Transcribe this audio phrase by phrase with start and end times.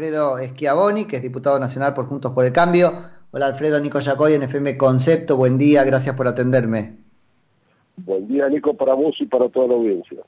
[0.00, 2.90] Alfredo Schiavoni, que es diputado nacional por Juntos por el Cambio.
[3.32, 6.96] Hola Alfredo, Nico Yacoy en FM Concepto, buen día, gracias por atenderme.
[7.98, 10.22] Buen día Nico para vos y para toda la audiencia.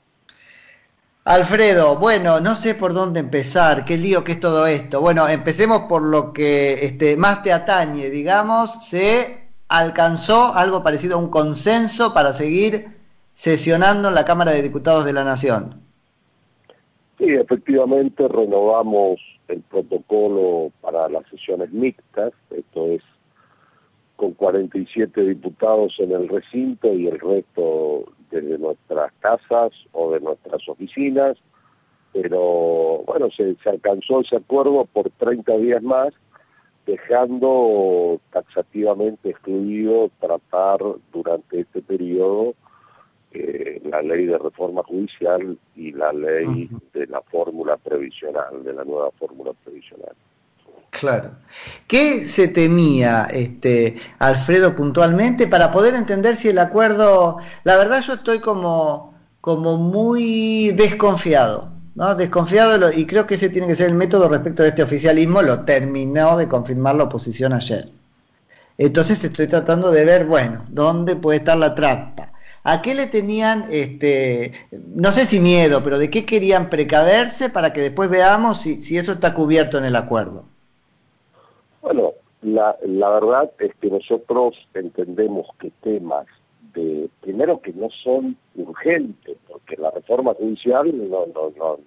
[1.25, 5.01] Alfredo, bueno, no sé por dónde empezar, qué lío que es todo esto.
[5.01, 11.19] Bueno, empecemos por lo que este, más te atañe, digamos, se alcanzó algo parecido a
[11.19, 12.89] un consenso para seguir
[13.33, 15.82] sesionando en la Cámara de Diputados de la Nación.
[17.23, 23.01] Sí, efectivamente renovamos el protocolo para las sesiones mixtas, esto es
[24.17, 30.67] con 47 diputados en el recinto y el resto desde nuestras casas o de nuestras
[30.67, 31.37] oficinas,
[32.11, 36.13] pero bueno, se, se alcanzó ese acuerdo por 30 días más,
[36.85, 40.79] dejando taxativamente excluido tratar
[41.13, 42.53] durante este periodo
[43.33, 48.83] eh, la ley de reforma judicial y la ley de la fórmula previsional, de la
[48.83, 50.13] nueva fórmula previsional.
[50.91, 51.31] Claro.
[51.87, 58.13] ¿Qué se temía, este, Alfredo, puntualmente para poder entender si el acuerdo, la verdad yo
[58.13, 62.13] estoy como, como muy desconfiado, ¿no?
[62.15, 65.65] Desconfiado y creo que ese tiene que ser el método respecto de este oficialismo, lo
[65.65, 67.89] terminó de confirmar la oposición ayer.
[68.77, 72.32] Entonces estoy tratando de ver, bueno, dónde puede estar la trampa.
[72.65, 77.73] ¿A qué le tenían, este, no sé si miedo, pero de qué querían precaverse para
[77.73, 80.45] que después veamos si, si eso está cubierto en el acuerdo?
[81.81, 86.25] Bueno, la, la verdad es que nosotros entendemos que temas
[86.73, 91.79] de, primero que no son urgentes, porque la reforma judicial no, no, no,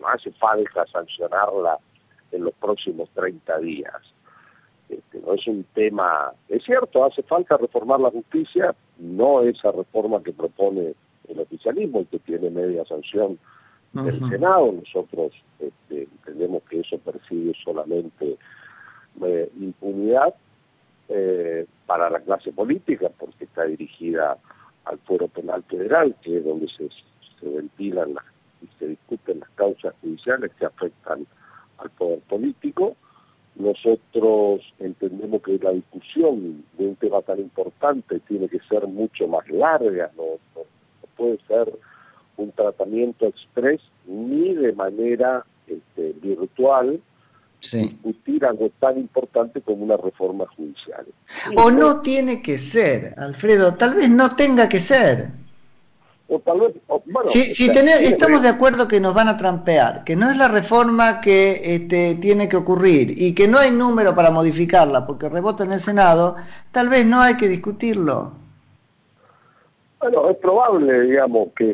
[0.00, 1.78] no hace falta sancionarla
[2.32, 3.92] en los próximos 30 días.
[4.88, 10.22] Este, no es un tema, es cierto, hace falta reformar la justicia, no esa reforma
[10.22, 10.94] que propone
[11.28, 13.38] el oficialismo y que tiene media sanción
[13.92, 14.72] del Senado.
[14.72, 18.36] Nosotros este, entendemos que eso persigue solamente
[19.22, 20.34] eh, impunidad
[21.08, 24.38] eh, para la clase política porque está dirigida
[24.84, 26.88] al Fuero Penal Federal, que es donde se,
[27.40, 28.14] se ventilan
[28.62, 31.26] y se discuten las causas judiciales que afectan
[31.78, 32.96] al poder político
[33.58, 39.48] nosotros entendemos que la discusión de un tema tan importante tiene que ser mucho más
[39.48, 40.24] larga, no,
[41.16, 41.72] puede ser
[42.36, 47.00] un tratamiento express ni de manera este, virtual
[47.72, 51.06] discutir algo tan importante como una reforma judicial.
[51.56, 55.30] O no tiene que ser, Alfredo, tal vez no tenga que ser
[56.28, 56.74] o tal vez,
[57.26, 61.76] si, estamos de acuerdo que nos van a trampear, que no es la reforma que
[61.76, 65.80] este, tiene que ocurrir y que no hay número para modificarla porque rebota en el
[65.80, 66.36] Senado,
[66.72, 68.32] tal vez no hay que discutirlo.
[70.00, 71.70] Bueno, es probable, digamos, que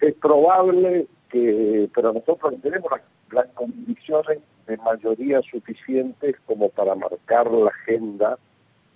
[0.00, 2.90] es, probable que, pero nosotros tenemos
[3.32, 8.38] las, condiciones de mayoría suficientes como para marcar la agenda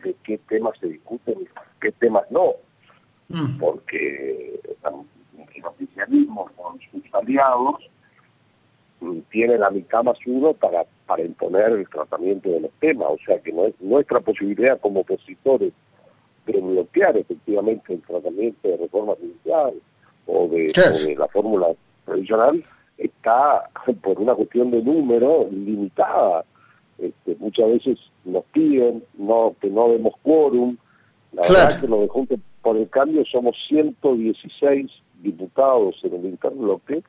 [0.02, 1.48] de qué temas se discuten y
[1.80, 2.54] qué temas no
[3.28, 3.58] Mm.
[3.58, 4.58] porque
[5.54, 7.76] el oficialismo con sus aliados
[9.30, 13.38] tiene la mitad más uno para, para imponer el tratamiento de los temas, o sea
[13.40, 15.72] que no es nuestra posibilidad como opositores
[16.46, 19.74] de bloquear efectivamente el tratamiento de reforma judicial
[20.26, 21.68] o de, la fórmula
[22.06, 22.64] provisional
[22.96, 23.68] está
[24.00, 26.44] por una cuestión de número limitada.
[26.98, 30.76] Este, muchas veces nos piden no, que no demos quórum,
[31.32, 34.90] la verdad que lo de Junta por el cambio somos 116
[35.22, 37.02] diputados en el interbloque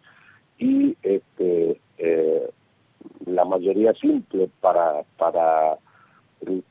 [0.58, 2.50] y este, eh,
[3.26, 5.78] la mayoría simple para, para,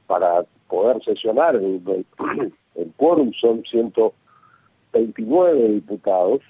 [0.07, 1.83] para poder sesionar el,
[2.75, 6.41] el, quórum son 129 diputados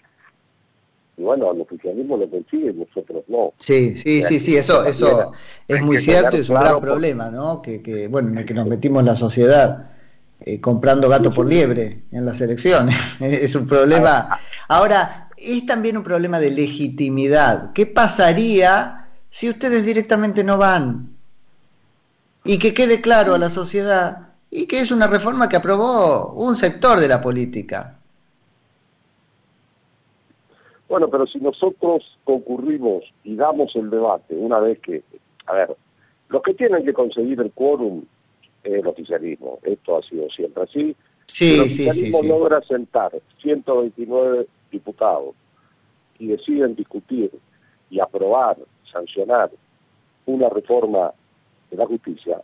[1.17, 3.53] y bueno, al oficialismo lo consigue, nosotros no.
[3.59, 5.33] Sí, sí, sí, sí, eso, eso
[5.67, 7.61] es muy cierto y es un gran problema, ¿no?
[7.61, 9.98] Que, que, bueno, en el que nos metimos la sociedad
[10.41, 13.17] eh, comprando gato por liebre en las elecciones.
[13.21, 14.39] es un problema.
[14.69, 17.73] Ahora, es también un problema de legitimidad.
[17.73, 21.17] ¿Qué pasaría si ustedes directamente no van?
[22.45, 26.57] Y que quede claro a la sociedad y que es una reforma que aprobó un
[26.57, 27.99] sector de la política.
[30.89, 35.03] Bueno, pero si nosotros concurrimos y damos el debate una vez que,
[35.47, 35.77] a ver,
[36.29, 38.05] los que tienen que conseguir el quórum
[38.75, 39.59] el oficialismo.
[39.63, 40.97] Esto ha sido siempre así.
[41.41, 43.13] el oficialismo logra sentar
[43.43, 45.35] 129 diputados
[46.19, 47.31] y deciden discutir
[47.91, 48.57] y aprobar,
[48.93, 49.51] sancionar
[50.27, 51.13] una reforma
[51.71, 52.41] de la justicia,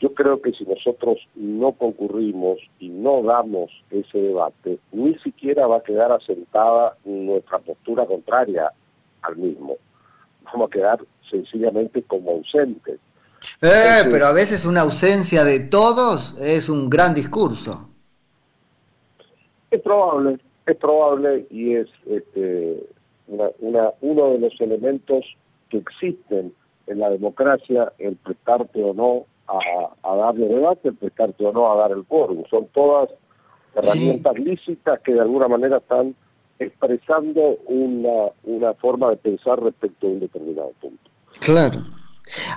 [0.00, 5.78] yo creo que si nosotros no concurrimos y no damos ese debate, ni siquiera va
[5.78, 8.70] a quedar asentada nuestra postura contraria
[9.22, 9.76] al mismo.
[10.44, 10.98] vamos a quedar
[11.30, 13.00] sencillamente como ausentes.
[13.60, 17.88] Eh, pero a veces una ausencia de todos es un gran discurso.
[19.70, 22.86] Es probable, es probable y es este,
[23.26, 25.24] una, uno de los elementos
[25.68, 26.54] que existen
[26.86, 31.76] en la democracia, el prestarte o no a, darle debate, el prestarte o no a
[31.76, 32.44] dar el quórum.
[32.50, 33.10] Son todas
[33.74, 36.14] herramientas lícitas que de alguna manera están
[36.58, 41.10] expresando una, una forma de pensar respecto a un determinado punto.
[41.40, 41.82] Claro.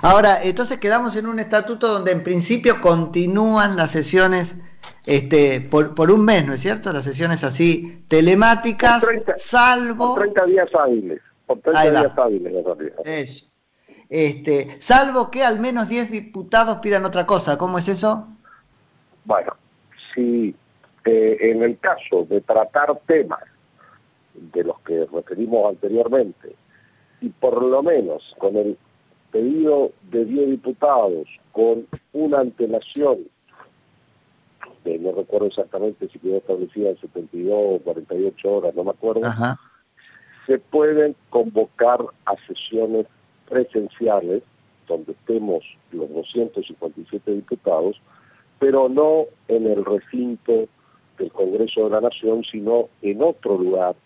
[0.02, 4.56] Ahora, entonces quedamos en un estatuto donde en principio continúan las sesiones
[5.04, 6.92] este, por, por un mes, ¿no es cierto?
[6.92, 9.04] Las sesiones así telemáticas,
[9.36, 10.14] salvo...
[10.14, 12.54] Por 30 días hábiles, por 30 días hábiles.
[13.04, 13.46] Eso.
[14.08, 18.26] Este, salvo que al menos 10 diputados pidan otra cosa, ¿cómo es eso?
[19.24, 19.54] Bueno,
[20.14, 20.54] si
[21.04, 23.42] eh, en el caso de tratar temas
[24.32, 26.54] de los que referimos anteriormente,
[27.20, 28.78] y por lo menos con el
[29.30, 33.18] pedido de 10 diputados, con una antelación,
[34.84, 39.22] de, no recuerdo exactamente si quedó establecida en 72 o 48 horas, no me acuerdo,
[40.46, 43.06] se pueden convocar a sesiones
[43.48, 44.42] presenciales,
[44.86, 48.00] donde estemos los 257 diputados,
[48.58, 50.66] pero no en el recinto
[51.18, 53.96] del Congreso de la Nación, sino en otro lugar,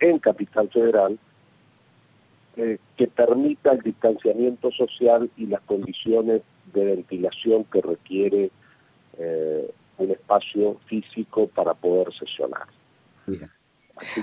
[0.00, 1.18] en Capital Federal,
[2.62, 6.42] eh, que permita el distanciamiento social y las condiciones
[6.74, 8.50] de ventilación que requiere
[9.16, 12.66] eh, un espacio físico para poder sesionar.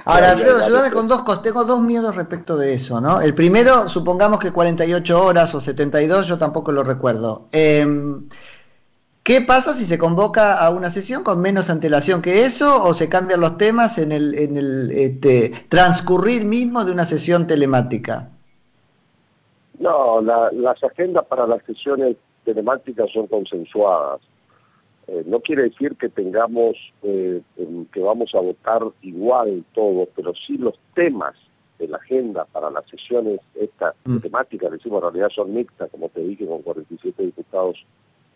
[0.05, 1.41] Ahora, Alfredo, ayúdame con dos cosas.
[1.41, 3.21] Tengo dos miedos respecto de eso, ¿no?
[3.21, 7.47] El primero, supongamos que 48 horas o 72, yo tampoco lo recuerdo.
[7.51, 8.29] Em,
[9.27, 13.09] ¿Qué pasa si se convoca a una sesión con menos antelación que eso o se
[13.09, 18.29] cambian los temas en el, en el este, transcurrir mismo de una sesión telemática?
[19.79, 22.15] No, las agendas para las sesiones
[22.45, 24.21] telemáticas son consensuadas.
[25.07, 27.41] Eh, no quiere decir que tengamos, eh,
[27.91, 31.33] que vamos a votar igual todo, pero sí los temas
[31.79, 34.19] de la agenda para las sesiones esta mm.
[34.19, 37.85] temáticas, decimos en realidad son mixtas, como te dije, con 47 diputados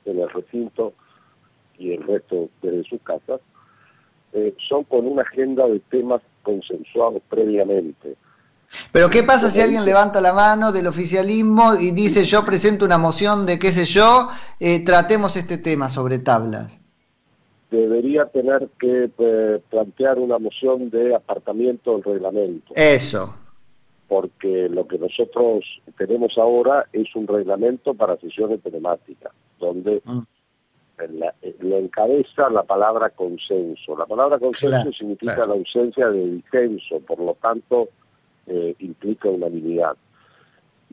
[0.05, 0.93] en el recinto
[1.77, 3.41] y el resto desde sus casas,
[4.33, 8.15] eh, son con una agenda de temas consensuados previamente.
[8.91, 12.97] Pero ¿qué pasa si alguien levanta la mano del oficialismo y dice yo presento una
[12.97, 16.79] moción de qué sé yo, eh, tratemos este tema sobre tablas?
[17.69, 22.73] Debería tener que eh, plantear una moción de apartamiento del reglamento.
[22.75, 23.33] Eso.
[24.11, 25.63] Porque lo que nosotros
[25.97, 30.19] tenemos ahora es un reglamento para sesiones telemáticas, donde mm.
[30.99, 33.95] eh, lo encabeza la palabra consenso.
[33.95, 37.87] La palabra consenso significa la ausencia de disenso, por lo tanto
[38.47, 39.95] eh, implica unanimidad.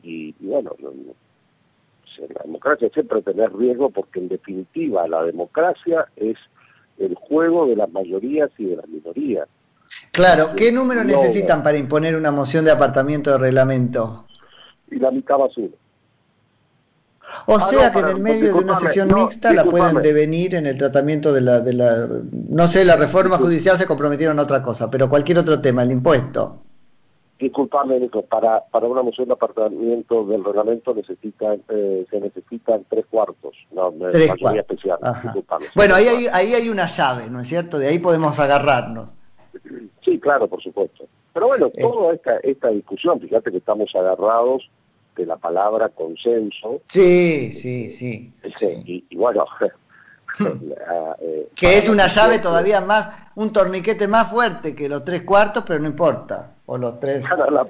[0.01, 6.37] Y, y bueno, la democracia siempre tener riesgo porque en definitiva la democracia es
[6.97, 9.49] el juego de las mayorías y de las minorías.
[10.11, 14.25] Claro, ¿qué número necesitan para imponer una moción de apartamiento de reglamento?
[14.91, 15.73] Y la mitad basura.
[17.45, 20.65] O ah, sea que en el medio de una sesión mixta la pueden devenir en
[20.65, 22.07] el tratamiento de la, de la,
[22.49, 25.91] no sé, la reforma judicial se comprometieron a otra cosa, pero cualquier otro tema, el
[25.91, 26.61] impuesto.
[27.39, 33.05] Disculpame, Nico, para, para una moción de apartamiento del reglamento necesitan, eh, se necesitan tres
[33.09, 34.99] cuartos, no, tres mayoría especial.
[35.73, 37.79] Bueno, ahí hay, ahí hay una llave, ¿no es cierto?
[37.79, 39.15] De ahí podemos agarrarnos.
[40.03, 41.05] Sí, claro, por supuesto.
[41.33, 41.81] Pero bueno, eh.
[41.81, 44.69] toda esta, esta discusión, fíjate que estamos agarrados
[45.15, 46.81] de la palabra consenso.
[46.87, 48.33] Sí, sí, sí.
[48.85, 49.45] Y, bueno,
[51.21, 55.63] eh, que es una llave todavía más, un torniquete más fuerte que los tres cuartos,
[55.67, 57.25] pero no importa o los tres.
[57.27, 57.67] Para la,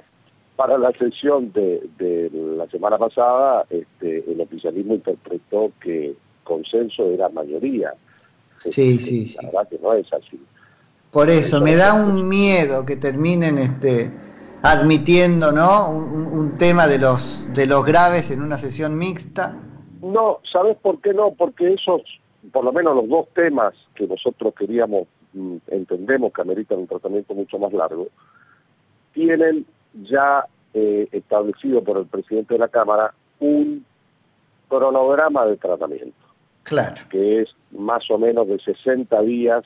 [0.56, 7.28] para la sesión de, de la semana pasada, este, el oficialismo interpretó que consenso era
[7.28, 7.94] mayoría.
[8.58, 9.36] Sí, sí, sí.
[9.40, 10.38] La verdad que no es así.
[11.10, 14.10] Por eso, me da un miedo que terminen este
[14.62, 15.90] admitiendo, ¿no?
[15.90, 19.56] Un, un, tema de los de los graves en una sesión mixta.
[20.02, 21.32] No, ¿sabes por qué no?
[21.32, 22.02] Porque esos,
[22.52, 27.34] por lo menos los dos temas que nosotros queríamos, mm, entendemos que ameritan un tratamiento
[27.34, 28.08] mucho más largo,
[29.12, 33.84] tienen ya eh, establecido por el presidente de la Cámara un
[34.68, 36.14] cronograma de tratamiento.
[36.62, 37.02] Claro.
[37.10, 39.64] Que es más o menos de 60 días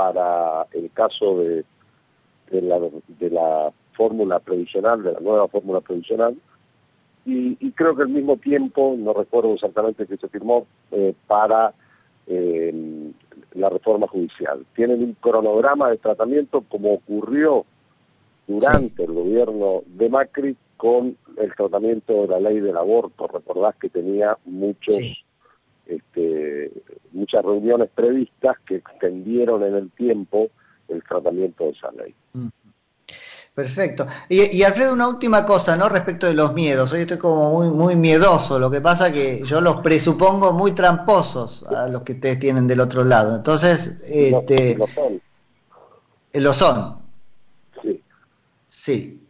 [0.00, 1.62] para el caso de,
[2.50, 6.38] de la, de la fórmula previsional, de la nueva fórmula previsional,
[7.26, 11.74] y, creo que al mismo tiempo, no recuerdo exactamente qué se firmó, eh, para
[12.26, 13.12] eh,
[13.52, 14.64] la reforma judicial.
[14.74, 17.66] Tienen un cronograma de tratamiento como ocurrió
[18.46, 23.28] durante el gobierno de Macri con el tratamiento de la ley del aborto.
[23.28, 24.96] Recordás que tenía muchos,
[25.90, 26.70] este,
[27.12, 30.50] muchas reuniones previstas que extendieron en el tiempo
[30.88, 32.14] el tratamiento de esa ley.
[32.32, 32.48] Mm.
[33.52, 34.06] Perfecto.
[34.28, 35.88] Y, Alfredo, una última cosa, ¿no?
[35.88, 36.92] Respecto de los miedos.
[36.92, 38.58] Hoy estoy como muy, muy miedoso.
[38.58, 42.80] Lo que pasa que yo los presupongo muy tramposos a los que ustedes tienen del
[42.80, 43.36] otro lado.
[43.36, 44.76] Entonces, este.
[44.76, 45.20] Lo son.
[46.32, 47.02] Eh, lo son.
[47.82, 48.02] Sí.
[48.68, 49.28] Sí.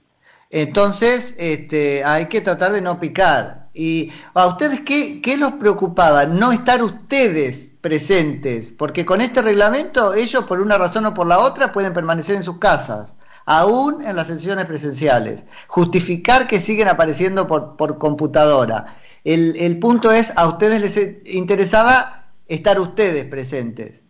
[0.51, 3.60] Entonces, este, hay que tratar de no picar.
[3.73, 6.27] ¿Y a ustedes qué, qué los preocupaba?
[6.27, 11.39] No estar ustedes presentes, porque con este reglamento ellos, por una razón o por la
[11.39, 13.15] otra, pueden permanecer en sus casas
[13.47, 15.45] aún en las sesiones presenciales.
[15.67, 18.97] Justificar que siguen apareciendo por, por computadora.
[19.25, 24.05] El, el punto es, a ustedes les interesaba estar ustedes presentes.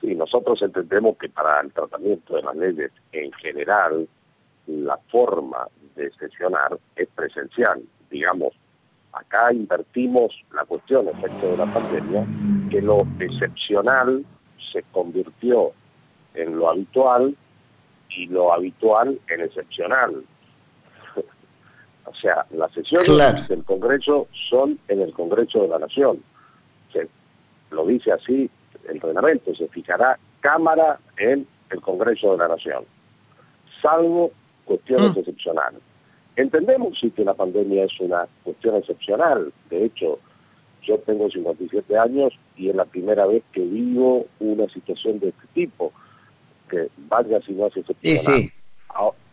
[0.00, 4.08] Sí, nosotros entendemos que para el tratamiento de las leyes en general,
[4.66, 7.82] la forma de sesionar es presencial.
[8.10, 8.52] Digamos,
[9.12, 12.26] acá invertimos la cuestión, efecto de la pandemia,
[12.70, 14.24] que lo excepcional
[14.72, 15.72] se convirtió
[16.34, 17.36] en lo habitual
[18.10, 20.24] y lo habitual en excepcional.
[22.04, 26.22] o sea, las sesiones del Congreso son en el Congreso de la Nación.
[26.92, 27.08] Se,
[27.70, 28.50] lo dice así
[28.88, 32.84] el reglamento, se fijará cámara en el Congreso de la Nación,
[33.80, 34.32] salvo
[34.64, 35.18] cuestiones mm.
[35.18, 35.80] excepcionales.
[36.40, 40.18] Entendemos sí que la pandemia es una cuestión excepcional, de hecho,
[40.82, 45.46] yo tengo 57 años y es la primera vez que vivo una situación de este
[45.52, 45.92] tipo
[46.70, 48.50] que valga si no hace excepcional.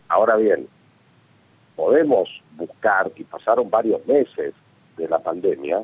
[0.08, 0.68] Ahora bien,
[1.76, 4.52] podemos buscar, y pasaron varios meses
[4.98, 5.82] de la pandemia,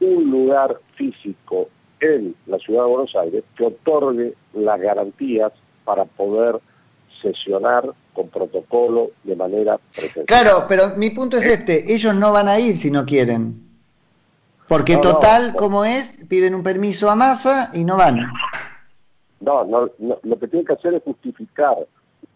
[0.00, 1.68] un lugar físico
[2.00, 5.52] en la ciudad de Buenos Aires que otorgue las garantías
[5.84, 6.58] para poder
[7.20, 10.26] sesionar con protocolo de manera presencial.
[10.26, 13.68] Claro, pero mi punto es este, ellos no van a ir si no quieren.
[14.68, 18.30] Porque total, como es, piden un permiso a masa y no van.
[19.40, 21.76] No, no, lo que tiene que hacer es justificar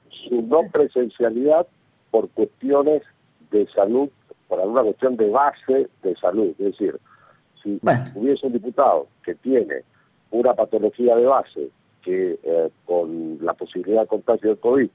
[0.08, 1.66] su no presencialidad
[2.10, 3.02] por cuestiones
[3.50, 4.08] de salud,
[4.48, 6.54] por alguna cuestión de base de salud.
[6.58, 6.98] Es decir,
[7.62, 7.78] si
[8.14, 9.82] hubiese un diputado que tiene
[10.30, 11.70] una patología de base
[12.02, 14.90] que eh, con la posibilidad de contagio del COVID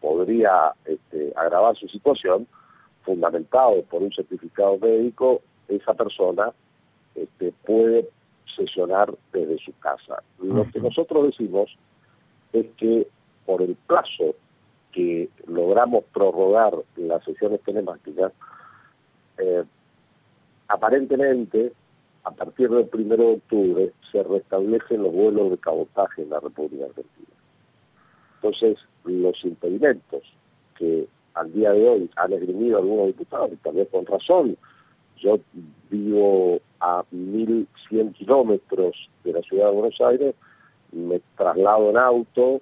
[0.00, 2.46] podría este, agravar su situación,
[3.02, 6.52] fundamentado por un certificado médico, esa persona
[7.14, 8.08] este, puede
[8.56, 10.22] sesionar desde su casa.
[10.38, 11.76] Lo que nosotros decimos
[12.52, 13.06] es que
[13.44, 14.34] por el plazo
[14.92, 18.32] que logramos prorrogar las sesiones telemáticas,
[19.38, 19.64] eh,
[20.68, 21.72] aparentemente,
[22.26, 26.86] a partir del 1 de octubre, se restablecen los vuelos de cabotaje en la República
[26.86, 27.28] Argentina.
[28.34, 30.22] Entonces, los impedimentos
[30.76, 34.56] que al día de hoy han esgrimido algunos diputados, y también con razón,
[35.18, 35.38] yo
[35.88, 40.34] vivo a 1.100 kilómetros de la ciudad de Buenos Aires,
[40.90, 42.60] me traslado en auto,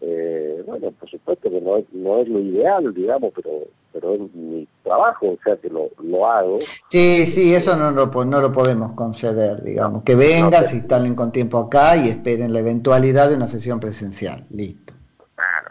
[0.00, 3.50] eh, bueno, por supuesto que no es, no es lo ideal, digamos, pero
[3.92, 6.58] pero es mi trabajo, o sea que lo, lo hago.
[6.88, 11.32] Sí, sí, eso no lo, no lo podemos conceder, digamos, que vengan, se instalen con
[11.32, 14.94] tiempo acá y esperen la eventualidad de una sesión presencial, listo.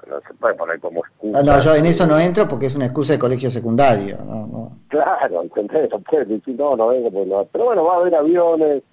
[0.09, 1.39] no se puede poner como excusa.
[1.39, 4.47] Ah, no, yo en eso no entro porque es una excusa de colegio secundario, no,
[4.47, 4.77] no.
[4.89, 5.89] Claro, entendés,
[6.27, 7.45] decir, no, no vengo, pues no.
[7.51, 8.83] Pero bueno, va a haber aviones,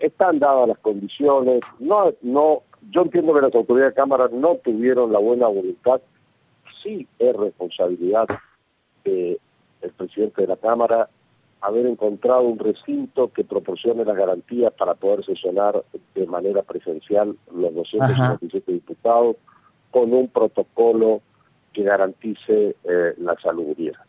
[0.00, 5.12] están dadas las condiciones, no, no, yo entiendo que las autoridades de Cámara no tuvieron
[5.12, 6.00] la buena voluntad,
[6.82, 8.26] sí es responsabilidad
[9.04, 9.38] del
[9.96, 11.08] presidente de la Cámara
[11.60, 15.84] haber encontrado un recinto que proporcione las garantías para poder sesionar
[16.14, 19.36] de manera presencial los 257 diputados
[19.90, 21.22] con un protocolo
[21.72, 24.00] que garantice eh, la salubridad.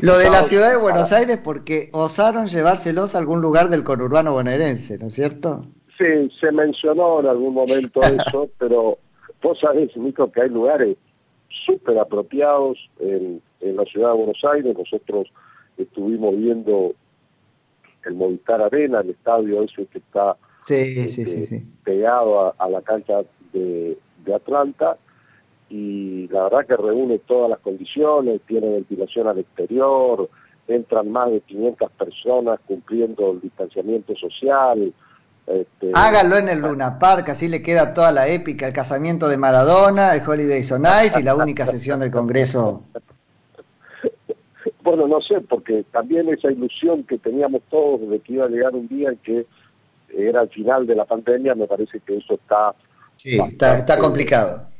[0.00, 4.32] Lo de la ciudad de Buenos Aires porque osaron llevárselos a algún lugar del conurbano
[4.32, 5.66] bonaerense, ¿no es cierto?
[6.00, 8.98] Sí, se mencionó en algún momento eso, pero
[9.42, 10.96] vos sabés, Nico, que hay lugares
[11.66, 14.74] súper apropiados en, la ciudad de Buenos Aires.
[14.76, 15.30] Nosotros
[15.76, 16.94] estuvimos viendo
[18.06, 23.20] el Movistar Arena, el estadio ese que está este, pegado a, la cancha
[23.52, 23.98] de
[24.34, 24.96] Atlanta,
[25.70, 30.28] y la verdad que reúne todas las condiciones, tiene ventilación al exterior,
[30.66, 34.92] entran más de 500 personas cumpliendo el distanciamiento social.
[35.46, 39.36] Este, Háganlo en el Luna Park, así le queda toda la épica, el casamiento de
[39.36, 42.84] Maradona, el Holiday on Ice y la única sesión del Congreso.
[44.82, 48.74] Bueno, no sé, porque también esa ilusión que teníamos todos de que iba a llegar
[48.74, 49.46] un día en que
[50.08, 52.74] era el final de la pandemia, me parece que eso está...
[53.16, 54.70] Sí, está, está complicado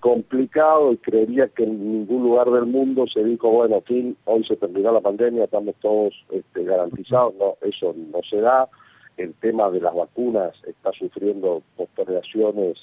[0.00, 4.56] complicado y creería que en ningún lugar del mundo se dijo, bueno, fin, hoy se
[4.56, 7.34] terminó la pandemia, estamos todos este, garantizados.
[7.38, 8.68] No, eso no se da.
[9.16, 12.78] El tema de las vacunas está sufriendo postergaciones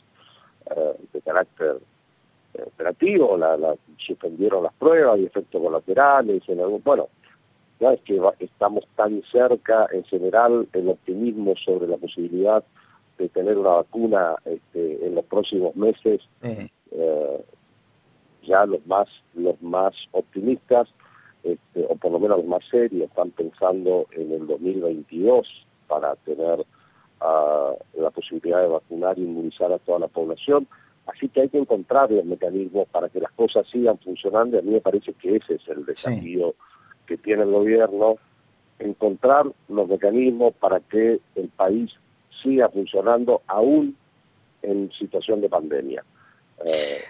[0.76, 1.80] eh, de carácter
[2.54, 6.44] eh, operativo, la, suspendieron las pruebas y efectos colaterales.
[6.48, 7.08] En algún, bueno,
[7.80, 12.64] no es que estamos tan cerca en general el optimismo sobre la posibilidad
[13.18, 16.22] de tener una vacuna este, en los próximos meses.
[16.44, 17.44] Eh,
[18.44, 20.88] ya los más los más optimistas
[21.44, 26.60] este, o por lo menos los más serios están pensando en el 2022 para tener
[26.60, 30.68] uh, la posibilidad de vacunar e inmunizar a toda la población.
[31.08, 34.64] Así que hay que encontrar los mecanismos para que las cosas sigan funcionando y a
[34.64, 36.54] mí me parece que ese es el desafío
[37.06, 38.18] que tiene el gobierno,
[38.80, 41.92] encontrar los mecanismos para que el país
[42.44, 43.96] siga funcionando aún
[44.62, 46.04] en situación de pandemia.
[46.66, 47.02] Eh,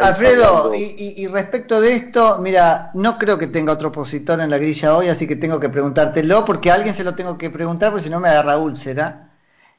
[0.00, 4.96] Alfredo, y, respecto de esto, mira, no creo que tenga otro opositor en la grilla
[4.96, 8.04] hoy, así que tengo que preguntártelo, porque a alguien se lo tengo que preguntar, porque
[8.04, 9.32] si no me agarra úlcera.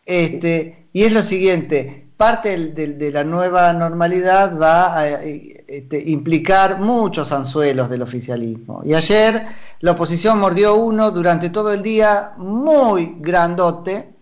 [0.06, 7.32] Este, y es lo siguiente, parte de, la nueva normalidad va a este, implicar muchos
[7.32, 8.82] anzuelos del oficialismo.
[8.86, 9.42] Y ayer
[9.80, 14.13] la oposición mordió uno durante todo el día muy grandote,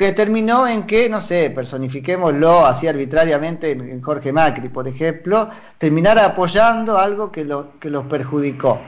[0.00, 6.24] que terminó en que, no sé, personifiquémoslo así arbitrariamente en, Jorge Macri, por ejemplo, terminara
[6.24, 8.80] apoyando algo que, lo, que los perjudicó.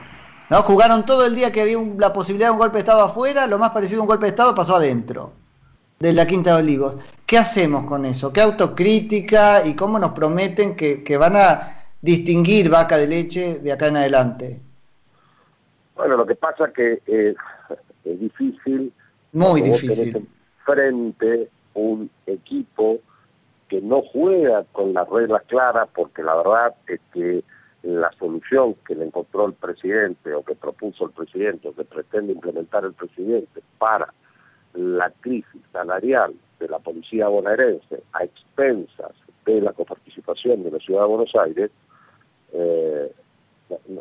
[0.48, 0.62] ¿no?
[0.62, 3.58] Jugaron todo el día que había la posibilidad de un golpe de Estado afuera, lo
[3.58, 5.34] más parecido a un golpe de Estado pasó adentro
[5.98, 6.96] de la Quinta de Olivos.
[7.26, 8.32] ¿Qué hacemos con eso?
[8.32, 13.88] ¿Qué autocrítica y cómo nos prometen que, van a distinguir vaca de leche de acá
[13.88, 14.60] en adelante?
[15.94, 17.34] Bueno, lo que pasa es que
[18.06, 18.94] es difícil.
[19.32, 20.26] Muy difícil
[20.64, 22.98] frente un equipo
[23.68, 27.42] que no juega con las reglas claras porque la verdad es que
[27.82, 32.32] la solución que le encontró el presidente o que propuso el presidente o que pretende
[32.32, 34.12] implementar el presidente para
[34.74, 39.12] la crisis salarial de la policía bonaerense a expensas
[39.44, 41.70] de la coparticipación de la ciudad de Buenos Aires,
[42.52, 43.12] eh,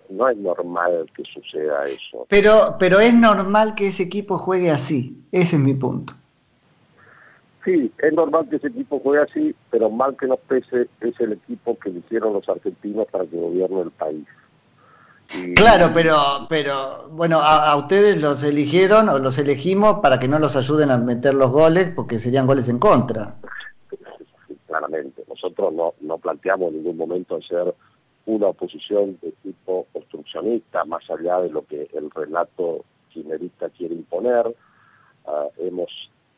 [0.10, 2.26] no, es normal que suceda eso.
[2.30, 6.14] Pero, pero es normal que ese equipo juegue así, ese es mi punto.
[7.64, 11.34] Sí, es normal que ese equipo juegue así, pero mal que nos pese, es el
[11.34, 14.26] equipo que eligieron los argentinos para que gobierne el país.
[15.56, 16.16] Claro, pero,
[16.50, 20.98] pero bueno, a, ustedes los eligieron o los elegimos para que no los ayuden a
[20.98, 23.36] meter los goles, porque serían goles en contra.
[24.68, 27.74] claramente, nosotros no, no planteamos en ningún momento ser
[28.26, 34.48] una oposición de tipo obstruccionista, más allá de lo que el relato quimerista quiere imponer.
[35.26, 35.90] Uh, hemos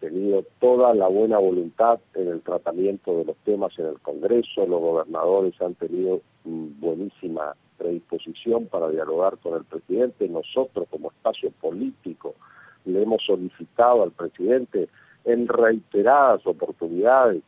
[0.03, 4.81] tenido toda la buena voluntad en el tratamiento de los temas en el Congreso, los
[4.81, 12.35] gobernadores han tenido buenísima predisposición para dialogar con el presidente, nosotros como espacio político
[12.83, 14.89] le hemos solicitado al presidente
[15.23, 17.41] en reiteradas oportunidades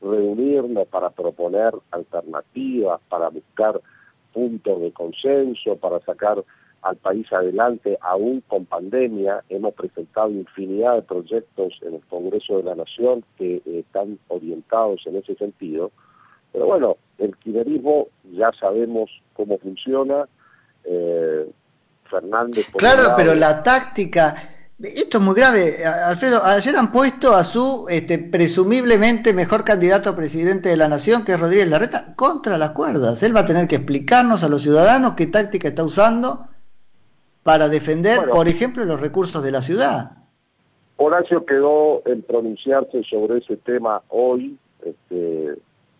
[0.00, 3.78] reunirnos para proponer alternativas, para buscar
[4.32, 6.42] puntos de consenso, para sacar
[6.82, 9.44] al país adelante, aún con pandemia.
[9.48, 15.02] Hemos presentado infinidad de proyectos en el Congreso de la Nación que eh, están orientados
[15.06, 15.90] en ese sentido.
[16.52, 20.26] Pero bueno, el kirchnerismo ya sabemos cómo funciona.
[20.84, 21.50] Eh,
[22.08, 22.66] Fernández...
[22.76, 24.56] claro, pero la táctica...
[24.82, 26.42] Esto es muy grave, Alfredo.
[26.42, 31.32] Ayer han puesto a su este, presumiblemente mejor candidato a presidente de la nación, que
[31.32, 33.22] es Rodríguez Larreta, contra las cuerdas.
[33.22, 36.48] Él va a tener que explicarnos a los ciudadanos qué táctica está usando
[37.42, 40.12] para defender, por ejemplo, los recursos de la ciudad.
[40.96, 44.58] Horacio quedó en pronunciarse sobre ese tema hoy.
[44.82, 45.56] Este,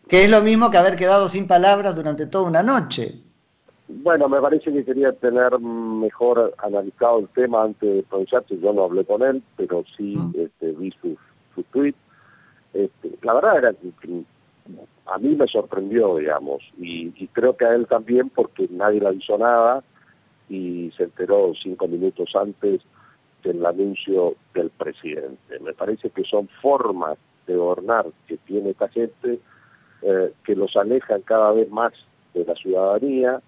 [0.08, 3.14] que es lo mismo que haber quedado sin palabras durante toda una noche.
[3.88, 8.58] Bueno, me parece que quería tener mejor analizado el tema antes de pronunciarse.
[8.58, 10.32] Yo no hablé con él, pero sí mm.
[10.36, 11.16] este, vi su,
[11.54, 11.94] su tweet.
[12.74, 14.22] Este, la verdad era que,
[15.06, 19.08] a mí me sorprendió, digamos, y, y, creo que a él también porque nadie le
[19.08, 19.82] avisó nada
[20.50, 22.82] y se enteró cinco minutos antes
[23.42, 25.58] del anuncio del presidente.
[25.60, 29.38] Me parece que son formas de gobernar que tiene esta gente
[30.02, 31.92] eh, que los alejan cada vez más
[32.34, 33.40] de la ciudadanía.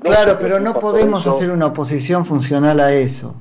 [0.00, 3.34] claro, pero no podemos hacer una oposición funcional a eso.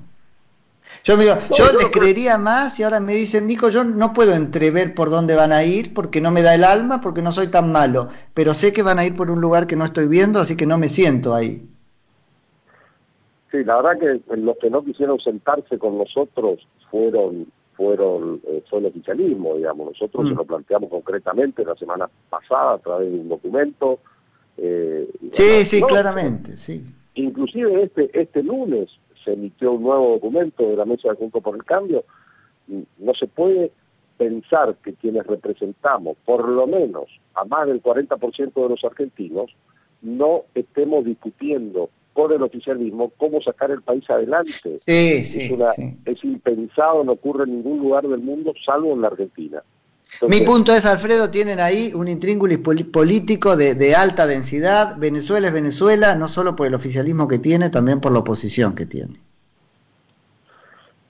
[1.04, 4.34] Yo, me digo, yo les creería más y ahora me dicen, Nico, yo no puedo
[4.34, 7.47] entrever por dónde van a ir porque no me da el alma, porque no soy
[7.47, 10.39] tan malo, pero sé que van a ir por un lugar que no estoy viendo,
[10.39, 11.67] así que no me siento ahí.
[13.52, 18.80] Sí, la verdad que los que no quisieron sentarse con nosotros fueron fueron eh, fue
[18.80, 19.88] el oficialismo, digamos.
[19.88, 20.38] Nosotros se mm.
[20.38, 24.00] lo planteamos concretamente la semana pasada a través de un documento.
[24.58, 26.86] Eh, sí, sí, claramente, sí.
[27.16, 28.90] Inclusive este, este lunes
[29.24, 32.06] se emitió un nuevo documento de la Mesa de Junto por el Cambio.
[32.68, 33.72] No se puede
[34.18, 39.56] pensar que quienes representamos, por lo menos a más del 40% de los argentinos,
[40.02, 44.80] no estemos discutiendo con el oficialismo cómo sacar el país adelante.
[44.80, 45.56] Sí, sí,
[46.06, 49.63] es, impensado, no ocurre en ningún lugar del mundo, salvo en la Argentina.
[50.28, 54.97] Mi punto es, Alfredo, tienen ahí un intríngulis político de, de, alta densidad.
[54.97, 58.86] Venezuela es Venezuela, no solo por el oficialismo que tiene, también por la oposición que
[58.86, 59.21] tiene.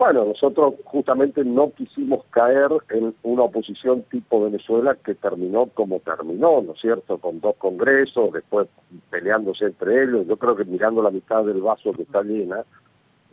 [0.02, 6.60] Bueno, nosotros justamente no quisimos caer en una oposición tipo Venezuela que terminó como terminó,
[6.64, 7.20] ¿no es cierto?
[7.20, 8.68] Con dos congresos, después
[9.12, 10.26] peleándose entre ellos.
[10.26, 12.66] Yo creo que mirando la mitad del vaso que está llena,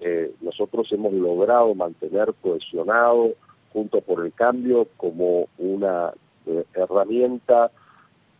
[0.00, 3.30] eh, nosotros hemos logrado mantener cohesionado
[3.72, 6.12] junto por el cambio como una
[6.44, 7.70] eh, herramienta,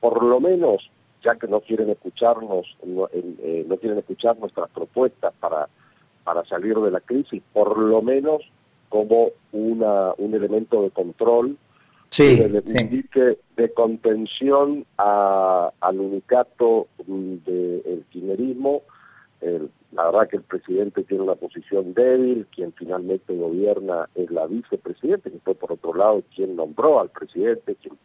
[0.01, 0.91] por lo menos,
[1.25, 5.67] ya que no quieren escucharnos, no eh, quieren escuchar nuestras propuestas para
[6.29, 8.43] para salir de la crisis, por lo menos
[8.91, 11.57] como una, un elemento de control,
[12.11, 18.83] sí, de contención al unicato del quimerismo.
[19.41, 25.31] la verdad que el presidente tiene una posición débil, quien finalmente gobierna es la vicepresidenta,
[25.31, 27.97] que fue por otro lado quien nombró al presidente, quien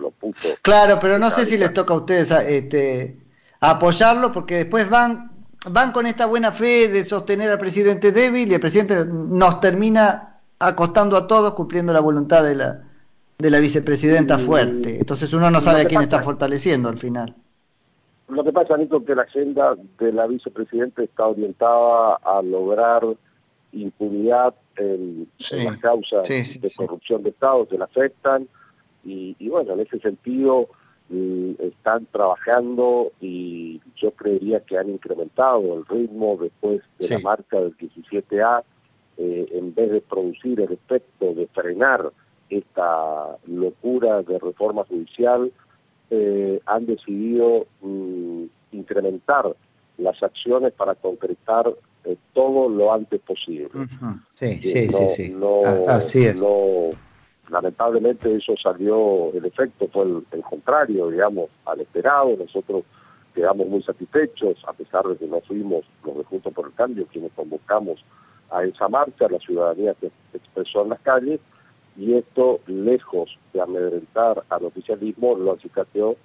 [0.00, 0.48] lo puso.
[0.62, 3.18] Claro, pero no sé si les toca a ustedes este,
[3.60, 8.54] apoyarlo, porque después van van con esta buena fe de sostener al presidente débil y
[8.54, 12.84] el presidente nos termina acostando a todos cumpliendo la voluntad de la,
[13.38, 14.98] de la vicepresidenta fuerte.
[14.98, 17.34] Entonces uno no sabe a quién está fortaleciendo al final.
[18.28, 23.02] Lo que pasa, Nico, es que la agenda de la vicepresidenta está orientada a lograr
[23.72, 28.48] impunidad en, las causas de corrupción de Estado que la afectan
[29.04, 30.68] y, y bueno, en ese sentido
[31.58, 37.76] están trabajando y yo creería que han incrementado el ritmo después de la marca del
[37.76, 38.62] 17A,
[39.16, 42.12] eh, en vez de producir el efecto de frenar
[42.50, 45.50] esta locura de reforma judicial,
[46.10, 49.56] eh, han decidido mm, incrementar
[49.96, 51.72] las acciones para concretar
[52.04, 53.68] eh, todo lo antes posible.
[54.34, 55.36] Sí, sí, sí, sí.
[55.86, 56.36] Así es
[57.50, 62.84] lamentablemente eso salió, el efecto fue el, contrario, digamos, al esperado, nosotros
[63.34, 67.06] quedamos muy satisfechos, a pesar de que no fuimos los de Juntos por el Cambio
[67.10, 68.04] quienes convocamos
[68.50, 71.40] a esa marcha, la ciudadanía se expresó en las calles,
[71.96, 76.16] y esto, lejos de amedrentar al oficialismo, lo acicateó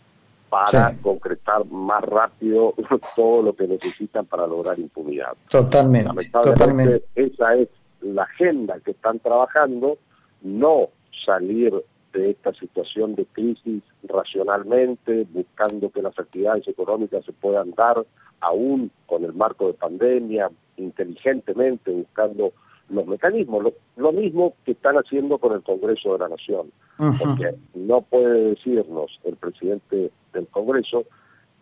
[0.50, 2.76] para concretar más rápido
[3.16, 5.34] todo lo que necesitan para lograr impunidad.
[5.50, 7.04] Totalmente, totalmente.
[7.16, 7.70] Esa es
[8.02, 9.98] la agenda que están trabajando,
[10.44, 10.90] no
[11.26, 11.74] salir
[12.14, 18.06] de esta situación de crisis racionalmente, buscando que las actividades económicas se puedan dar
[18.40, 22.54] aún con el marco de pandemia, inteligentemente, buscando
[22.90, 28.02] los mecanismos, lo, mismo que están haciendo con el Congreso de la Nación, porque no
[28.02, 31.06] puede decirnos el presidente del Congreso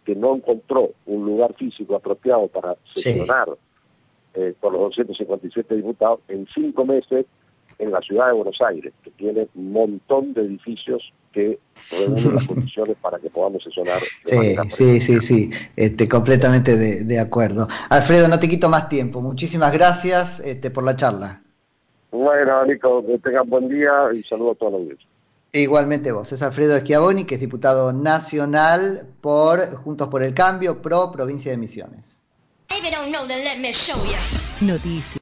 [0.04, 3.50] que no encontró un lugar físico apropiado para sesionar
[4.34, 7.26] eh, con los 257 diputados en cinco meses
[7.82, 12.46] en la ciudad de Buenos Aires, que tiene un montón de edificios que reúnen las
[12.48, 14.00] condiciones para que podamos sesionar.
[14.26, 17.68] Sí, sí, sí, sí, este, completamente de, acuerdo.
[17.90, 19.22] Alfredo, no te quito más tiempo.
[19.22, 21.42] Muchísimas gracias este, por la charla.
[22.12, 25.08] Bueno, Nico, que tengan buen día y saludo a todos los audiencia.
[25.54, 31.12] Igualmente vos, es Alfredo Schiavoni, que es diputado nacional por Juntos por el Cambio, pro
[31.12, 32.24] provincia de Misiones.
[34.62, 35.18] Noticias.